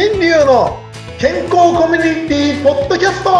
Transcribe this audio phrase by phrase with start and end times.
[0.00, 0.78] 新流の
[1.18, 3.30] 健康コミュニティポッドキャスト。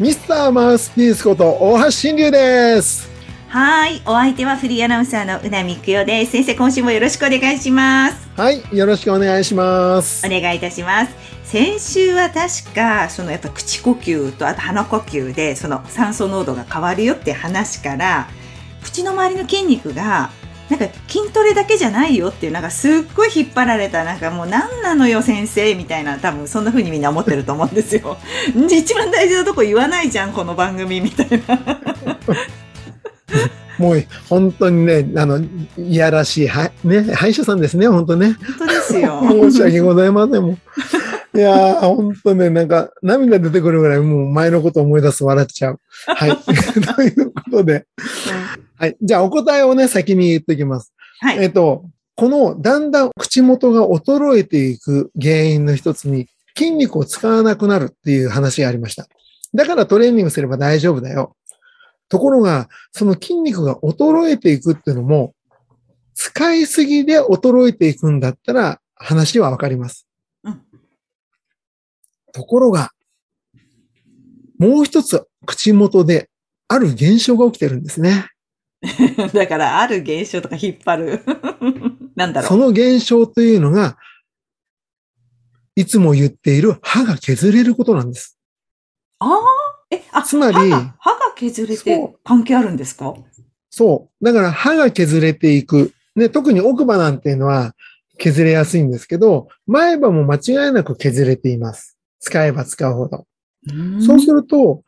[0.00, 3.15] ミスターマウスピースこと大橋新流です。
[3.48, 4.02] はい。
[4.04, 6.32] お相手はフリーアナウンサーのうなみくよです。
[6.32, 8.28] 先生、今週もよろしくお願いします。
[8.36, 11.14] はいよろしくお願いしますお願いいたします。
[11.44, 18.28] 先週は確か、そのやっぱ口呼吸とあと鼻呼吸で、その酸素濃度が変わるよって話から、
[18.82, 20.30] 口の周りの筋肉が、
[20.68, 28.18] なんか筋トレだけじゃないよっていう、なんかすっごい引っ張られた、なんかもう何なのよ先生みたいな、多分そんな風にみんな思ってると思うんですよ。
[28.68, 31.58] 一番大事なとこ言わないじゃん、この番組みたいな。
[33.78, 35.38] もう本当にねあの
[35.76, 39.20] いやらしいはね歯医者さんですね本当ね本当ですよ。
[39.28, 40.42] 申し訳ございません。
[40.42, 40.58] もう
[41.36, 45.80] いやー、本当ね、なんか、涙出てくるぐらい、もう前のこと思い出すと笑っちゃう。
[46.06, 46.30] はい。
[46.96, 47.84] ということで。
[48.78, 48.96] はい。
[49.02, 50.94] じゃあ、お答えをね、先に言っておきます。
[51.20, 51.42] はい。
[51.42, 59.06] えっと、この、だんだん口元が衰えていく原因の一つに、筋肉を使わなくなるっていう話がありました。
[59.54, 61.36] だからトレーニングすれば大丈夫だよ。
[62.08, 65.34] ところが、その筋肉が衰えていくっていうのも、
[66.14, 70.06] 使いすぎで衰えていくんだったら話はわかります。
[70.44, 70.62] うん
[72.36, 72.90] ところが、
[74.58, 76.28] もう一つ口元で
[76.68, 78.28] ある現象が起きてるんですね。
[79.32, 81.22] だから、ある現象とか引っ張る。
[82.14, 82.48] なんだろう。
[82.48, 83.96] その現象というのが、
[85.76, 88.38] いつも言っている歯が削れることなんです。
[89.18, 89.40] ああ、
[89.96, 93.14] え、あ、 つまり歯が歯が削れそてう関係あるんですか？
[93.70, 94.24] そう。
[94.24, 95.92] だから歯が削れていく。
[96.14, 97.74] ね、特に奥歯なんていうのは
[98.18, 101.96] 削れやすいんですけど、前歯も間違いなく削れています。
[102.20, 103.26] 使えば使うほど。
[104.00, 104.82] そうすると、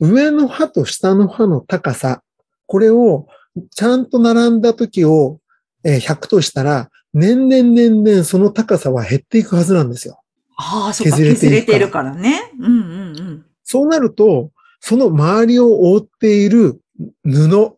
[0.00, 2.22] 上の歯と下の歯の高さ、
[2.66, 3.26] これを
[3.74, 5.40] ちゃんと並んだ時を
[5.84, 10.20] えー100としたら、年々年々その高さは減っていくはずなんですよ。
[10.58, 12.52] ああ、そっか、削れていくから削れてるからね。
[12.58, 13.46] うんうんうん。
[13.64, 14.50] そうなると、
[14.88, 16.80] その周りを覆っている
[17.24, 17.76] 布、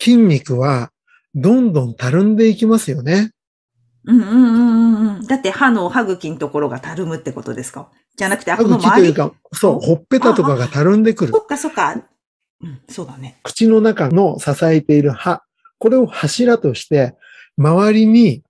[0.00, 0.90] 筋肉は、
[1.32, 3.30] どんどんたるんでいきますよね。
[4.04, 5.26] うんうんうんうんうん。
[5.28, 7.88] だって歯の歯茎のところがたるむってことですか？
[8.16, 9.12] じゃなくて、あ、歯この周り。
[9.12, 11.38] 茎というか、そう、ほっぺたとかがたるんでくるそ。
[11.38, 11.94] っかそっか。
[12.60, 13.38] うん、そうだね。
[13.44, 15.44] 口の中の支えている歯、
[15.78, 17.14] これを柱として、
[17.56, 18.42] 周りに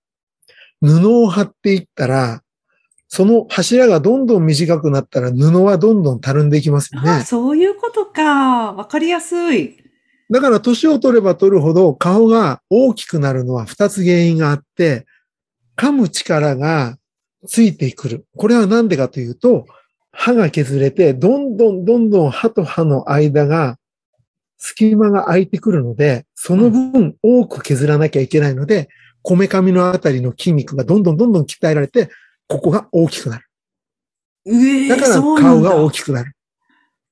[0.81, 2.41] 布を貼っていったら、
[3.07, 7.23] その柱がどんどん短くなったら布はどんどんたるんでいきますよああ、ね。
[7.23, 8.73] そういうことか。
[8.73, 9.77] わかりやすい。
[10.29, 15.05] だから年を取れば取るほど顔が大きくなるのは2つ原因があって、
[15.77, 16.97] 噛む力が
[17.47, 18.25] ついてくる。
[18.35, 19.65] これはなんでかというと、
[20.11, 23.77] 歯が削れて、どんどんどんどん歯と歯の間が
[24.57, 28.89] 隙間が空いてくるので、その分多く削らなきゃいけないので、
[29.21, 32.09] こめかみのあたりの筋肉がどんどんどんどん鍛えられて、
[32.47, 33.45] ここが大きくなる。
[34.47, 36.33] ええだから顔が大きくなる。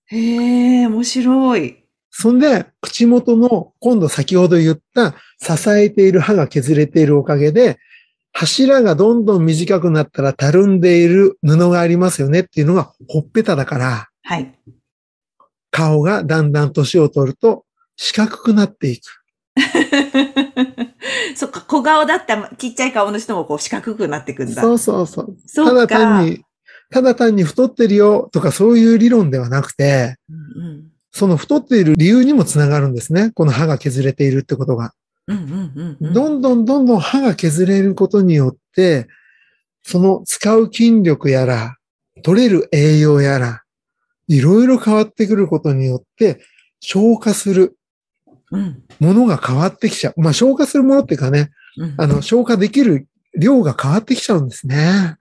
[0.06, 1.84] へえ、面白い。
[2.12, 7.80] そんで、口元の、今度先ほど言った支えている歯が削れているおかげで、
[8.34, 14.54] 柱がどんどん短くなったらたるんでいる布がありますよねっていうのがほっぺただから、はい。
[15.72, 19.24] 顔がだんだん年を取ると四角くなっていく。
[21.36, 24.62] そっか、小顔だったちっちゃい顔の人もこう四角くなってくんだ。
[24.62, 25.38] そうそうそう。
[25.46, 26.42] そっかただ単に、
[26.90, 30.84] ただ単に太ってるよとかそういう理論ではなくて、うんうん。
[31.12, 33.32] その太っている理由にもつながるんですね。
[33.32, 34.94] この歯が削れているってことが。
[35.28, 39.08] どんどんどんどん歯が削れることによって、
[39.84, 41.78] その使う筋力やら、
[42.24, 43.62] 取れる栄養やら、
[44.28, 46.42] いろいろ変わってくることによって、
[46.80, 47.76] 消化するうん
[49.00, 50.22] ものが変わってきちゃう。
[50.22, 51.96] まあ消化するものっていうかね、うん。
[51.98, 55.18] あの、消化できる量が変わってきちゃうんですね。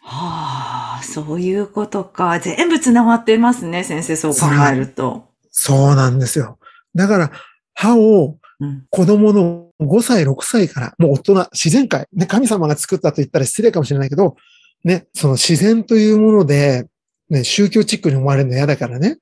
[0.00, 2.38] はあ、そういうことか。
[2.40, 5.28] 全部繋がってますね、先生、そう考えると。
[5.50, 6.58] そうなんですよ。
[6.94, 7.32] だから、
[7.74, 8.86] 歯をうん。
[8.90, 14.36] 子供の5歳、6歳から、もう大人、自然界、ね、神様が作ったと言ったら失礼かもしれないけど、
[14.84, 16.86] ね、その自然というもので、
[17.32, 19.16] ね、宗教チックに思われるの嫌だからね。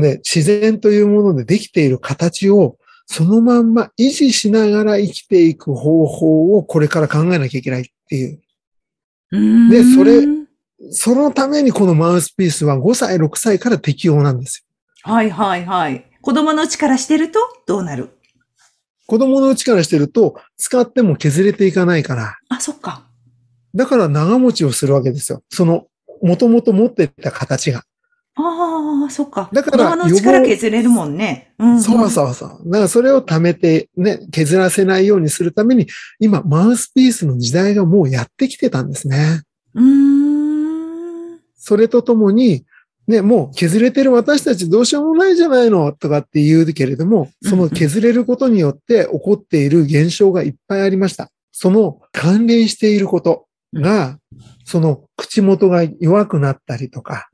[0.00, 8.40] で、自然というものでできている形を、そのまんま維持しながら生きていく方法をこれから考えなきゃいけないっていう。
[9.32, 9.68] うん。
[9.68, 10.22] でそれ
[10.90, 14.66] そのためにこのマウスピースは5歳、6歳から適用なんです
[15.04, 15.12] よ。
[15.12, 16.10] はいはいはい。
[16.22, 18.10] 子供のうちからしてるとどうなる？
[19.06, 23.06] 子供のうちからしてると、使っても削れていかないから、あ、そっか。
[23.74, 25.42] だから長持ちをするわけですよ。
[25.50, 25.86] その、
[26.22, 27.84] もともと持っていた形が。
[28.34, 29.50] ああ、そっか。
[29.52, 31.52] だから頭の力削れるもんね。
[31.58, 31.82] うん、うん。
[31.82, 32.62] そうそうそう。
[32.66, 35.86] だからそれを貯めてね、削らせないようにするために、
[36.18, 39.42] 今、マウスピースの時代がもうやってきてたんですね。
[39.74, 41.40] うーん。
[41.56, 42.64] それとともに、
[43.06, 51.30] ね、もう削れてる私たちどうしようもないじゃないのとかって言うけれども、その削れることによって起こっている現象がいっぱいありました。
[51.50, 54.18] その関連していることが、
[54.64, 57.28] その口元が弱くなったりとか、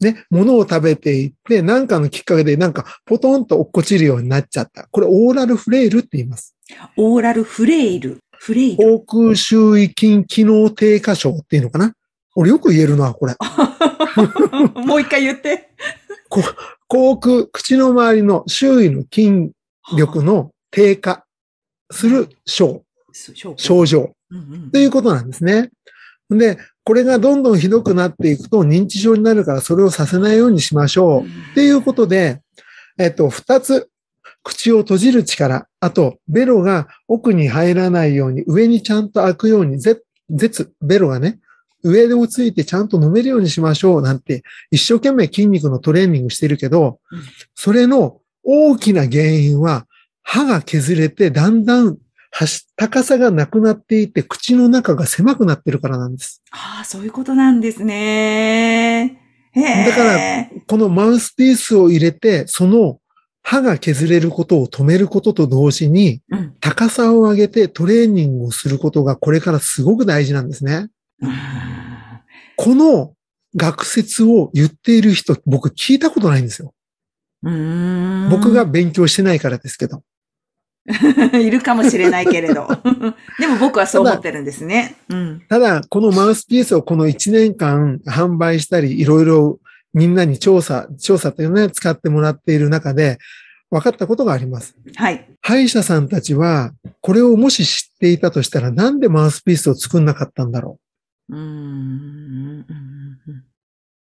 [0.00, 4.86] ね、物を食べていって、何かのきっかけでなんかポトンと落っこちるようになっちゃった。
[4.90, 6.54] これオーラルフレイルって言います。
[6.96, 8.18] オーラルフレイル。
[8.32, 8.98] フレイル。
[8.98, 11.92] 口腔周囲筋機能低下症っていうのかな？
[12.36, 13.34] 俺よく言えるな、これ。
[14.84, 15.70] もう一回言って。
[16.86, 19.50] 口腔、口の周りの周囲の筋
[19.96, 21.24] 力の低下
[21.90, 22.84] する症、
[23.56, 24.12] 症状
[24.72, 25.70] ということなんですね。
[26.30, 31.22] で、これがどんどんひどくなっていくと認知症になるからそれをさせないようにしましょう。
[31.22, 32.42] っていうことで、
[32.98, 33.88] えっと、二つ、
[34.42, 41.40] 口を閉じる力、あと、ベロが奥に入らないように、上にちゃんと開くように、ぜ絶、ベロがね、
[41.82, 44.02] 上でをついてちゃんと飲めるようにしましょう。
[44.02, 47.22] なんて、一生懸命筋肉のトレーニングしてるけどうん、
[47.54, 49.86] それの大きな原因は、
[50.22, 51.96] 歯が削れて、だんだん
[52.76, 56.42] 高さがなくなっていて、口の中が狭くなってるからなんです。
[56.50, 59.22] ああ、そういうことなんですね。
[59.54, 63.00] だからこのマウスピースを入れて、その
[63.42, 66.54] 歯が削れることを止めることと同時に、うん。
[66.60, 70.88] 高さを上げてトレーニングをすることがこれからすごく大事なんですね。
[71.20, 71.32] うん
[72.58, 73.14] この
[73.54, 76.74] 学説を言っている人、僕聞いたことないんですよ。
[77.40, 80.02] 僕が勉強してないからですけど。
[81.38, 82.68] いるかもしれないけれど。
[83.38, 84.96] でも僕はそう思ってるんですね。
[85.08, 85.42] うん。
[85.48, 89.60] ただ、このマウスピースをこの1年間販売したり、いろいろ
[89.92, 93.18] みんなに調査、調査というのね、使ってもらっている中で、
[93.70, 94.74] 分かったことがあります。
[94.96, 95.28] はい。
[95.42, 100.78] 歯医者さんたちは、これをもし知っていたとしたら、なんでマウスピースを作んなかったんだろ
[101.28, 101.36] う。
[101.36, 102.66] うーん。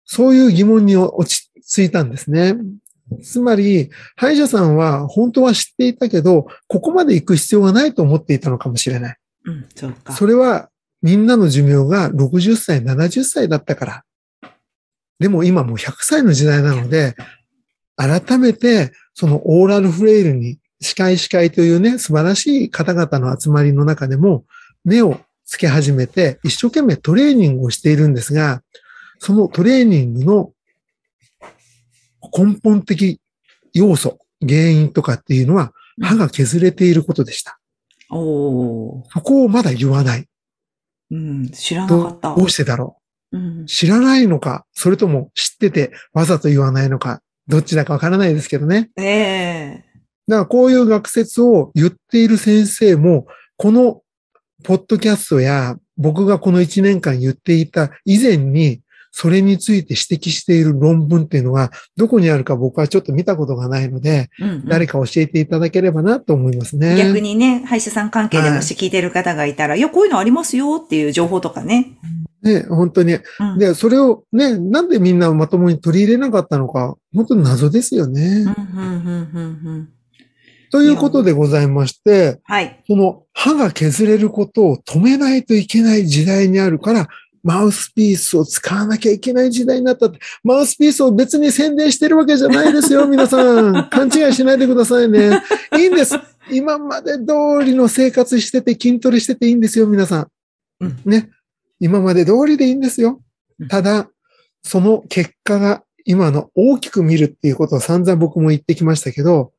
[0.03, 2.55] そういう疑問に落ち着いたんですね。
[3.23, 9.17] つまり、歯医者さんは本当は知っていたけど、ここまで行く必要がないと思っていたのかもしれない。
[9.45, 10.13] うん、そうか。
[10.13, 10.69] それは
[11.01, 14.03] みんなの寿命が60歳、70歳だったから。
[15.19, 17.15] でも今もう100歳の時代なので、
[17.95, 24.45] 改めてそのオーラルフレイルに司会司会というね、素晴らしい方々の集まりの中でも
[24.83, 28.63] 目をつけ始めて一生懸命トレーニングをしているんですが、
[29.19, 30.51] そのトレーニングの
[32.35, 33.19] 根本的
[33.73, 37.59] 要素、原因とかっていうのは歯が削れていることでした。
[38.09, 39.03] おー。
[39.09, 40.25] そこをまだ言わない。
[41.11, 42.35] うん、知らなどかった。
[42.35, 42.97] どうしてだろ
[43.31, 43.65] ううん。
[43.65, 48.89] 知らないのか、それとも知っててわざと言わないのか、どっちだかわからないですけどね。
[48.97, 49.85] ええ
[50.27, 53.27] だからこういう学説を言っている先生も、
[53.57, 54.01] この
[54.63, 58.81] ポッドキャストや僕がこの1年間言っていた以前に、
[59.11, 66.95] それについて指摘している論文っていうのがどこにあるか僕はちょっと見たことがないので、うんうん誰か教えていただければなと思いますね。
[66.95, 71.97] 逆にね、歯医者さん関係でもし聞いてる方がいたら、い、や、こういうのありますよっていう情報とかね。
[72.41, 73.13] ね、本当に。
[73.13, 73.57] うん。
[73.57, 78.45] で、それをね、なんでみんなまともに取り入れなかったのか、本当に謎ですよね。
[80.71, 82.81] ということでございまして、はい。
[82.87, 87.09] その歯が削れることを止めないといけない時代にあるから、
[87.43, 90.19] マウスピースを使わなきゃいけない時代になったって。
[90.43, 93.73] マウスピースを別に宣伝してるわけじゃないですよ、皆さん。
[93.89, 95.41] 勘違いしないでくださいね。
[95.77, 96.15] いいんです。
[96.51, 100.27] 今まで通りの生活してて筋トレしてていいんですよ、皆さん。
[100.81, 101.29] うんね。
[101.79, 103.21] 今まで通りでいいんですよ
[103.59, 103.67] うん。
[103.67, 104.09] ただ、
[104.63, 109.53] その結果が今の大きく見るっていうことを散々僕も言ってきましたけど、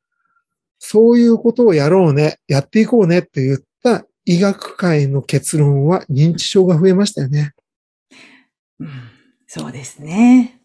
[0.78, 7.52] そういうことをやろうね、やっていこうねって言った医学界の結論は認知症が増えましたよね。
[8.80, 8.88] うん
[9.54, 10.62] そうですね。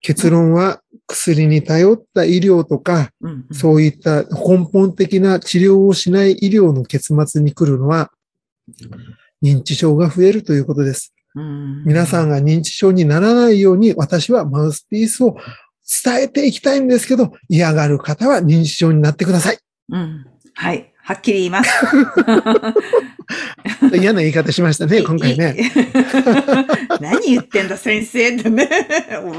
[0.00, 8.12] 結論は薬に頼った医療とか、うんうんそういった根本的な治療をしない医療の結末に来るのは、
[9.42, 11.12] 認知症が増えるということです。
[11.34, 15.36] うん皆さんが認知症にならないように、私はマウスピースを
[16.04, 19.58] 伝えていきたいんですけど、嫌がる方は認知症になってください。
[19.88, 20.26] うん。
[20.54, 20.92] はい。
[21.08, 21.70] はっきり言います。
[23.96, 25.56] 嫌な言い方しましたね、今回ね。
[27.00, 28.68] 何言ってんだ、先生ってね。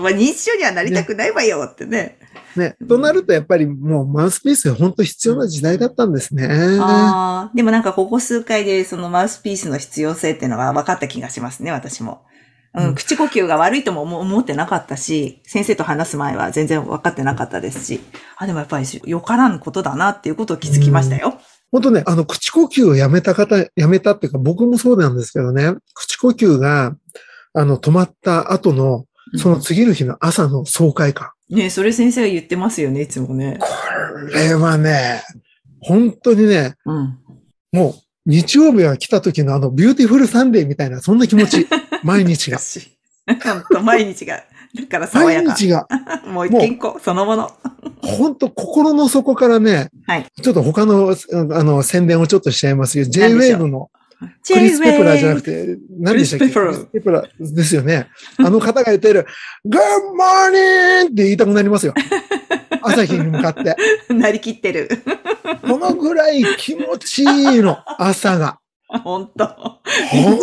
[0.02, 2.18] まあ認知症にはなりたくないわよってね。
[2.56, 2.76] ね。
[2.88, 6.48] となると、やっぱりもうマウスピース本当必要な時代だったんですね。
[6.82, 12.24] ああ、でもなんかここ数回でそのマウスピースの必要性っていうのが分かった気がしますね、私も。
[12.74, 18.00] うん、口呼吸が悪いとも思思ってなかったし、先生と話す前は全然分かってなかったですし、
[18.38, 21.40] あ、でもやっぱりよからぬことだなっていうことを気づきましたよ。
[21.72, 26.96] 本当ね、あの、口呼吸をやめた方、やめたっていうか、僕もそうなんですけどね、口呼吸が、
[27.54, 31.32] あの、止まった後の、その次の日の朝の爽快感。
[31.50, 33.58] ねそれ先生が言ってますよね、いつもね。
[33.60, 33.68] こ
[34.34, 35.24] れはね、
[35.82, 37.18] 本当にね、うん。
[37.72, 37.94] もう、
[38.26, 41.68] 日曜日が来た時のあの、 Beautiful Sunday みたいな、そんな気持ち。
[42.04, 42.60] 毎日が。
[43.44, 44.44] 本当毎日が。
[44.76, 45.50] だから爽やか。
[45.50, 45.88] 毎日が。
[46.26, 47.52] もう健康そのもの。
[48.02, 50.26] 本当心の底からね、はい。
[50.42, 51.16] ちょっと他の、
[51.52, 53.06] あの、宣伝をちょっとしちゃいますよ。
[53.06, 56.52] J-Wave のクリス・ペプラーじゃなくて、何でしたっけ？
[56.52, 58.08] クリスペプラーですよね。
[58.40, 59.28] あの方が言ってる、
[59.68, 59.78] Good
[60.18, 61.04] morning!
[61.04, 61.94] って言いたくなりますよ。
[62.82, 63.76] 朝日に向かって。
[64.12, 64.90] なりきってる。
[65.62, 68.58] このぐらい気持ちいいの、朝が。
[69.04, 69.46] 本当。
[69.46, 70.40] 本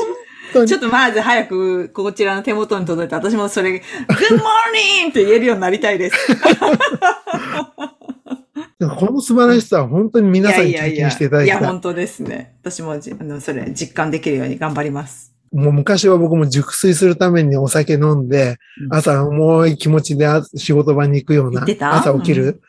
[0.53, 3.83] 当にちょっとまず早くこちらの手元に届いて、私もそれ、Good
[4.37, 5.11] morning!
[5.11, 6.17] って言えるようになりたいです。
[8.79, 11.69] この素晴らしさは本当に皆さんに経験していただいや、きたい。
[11.69, 12.55] 本当ですね。
[12.61, 15.35] 私もじあのそれ実感できるように頑張ります。
[15.53, 22.61] もう昔は僕も熟睡するためにお酒飲んで、うん朝重い気持ちであ仕事場に行くような朝起きる、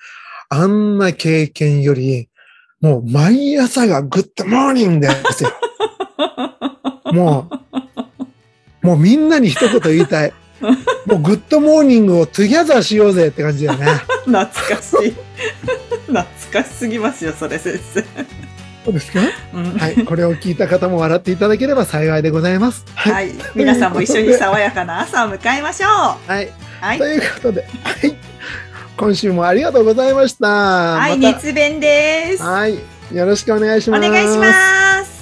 [0.48, 2.30] あんな経験より、
[2.80, 5.52] もう毎朝が Good morning ですよ。
[7.12, 7.50] も
[8.84, 10.34] う、もうみんなに一言言いたい。
[11.06, 13.86] もう Good morning を together しようぜって感じだよね。
[14.26, 15.14] 懐かしい。
[16.08, 18.04] 懐かしすぎますよ、それ先生。
[18.86, 19.20] そうですか？
[19.54, 20.06] うんはい。
[20.06, 22.86] これを聞いた方も笑っていただければ幸いでございます。
[22.96, 23.14] はい。
[23.14, 23.34] はい。
[23.54, 25.90] 皆さんも一緒に爽やかな朝を迎えましょう。
[25.90, 26.50] はい。
[26.80, 27.06] はいと。
[27.06, 28.16] いうことで、はい。
[28.96, 30.48] 今週もありがとうございました。
[30.48, 32.44] はい、また熱弁です。
[32.44, 32.80] はい。
[33.14, 34.10] よろしくお願いしおます。
[34.10, 35.17] 願いします。